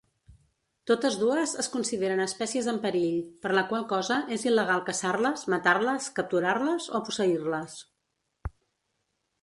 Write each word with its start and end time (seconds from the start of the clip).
Totes 0.91 1.17
dues 1.23 1.51
es 1.63 1.69
consideren 1.73 2.23
espècies 2.23 2.69
en 2.73 2.79
perill, 2.87 3.21
per 3.45 3.53
la 3.59 3.65
qual 3.73 3.87
cosa 3.93 4.19
és 4.39 4.49
il·legal 4.53 4.83
caçar-les, 4.89 5.47
matar-les, 5.57 6.11
capturar-les 6.21 6.93
o 7.01 7.07
posseir-les. 7.11 7.79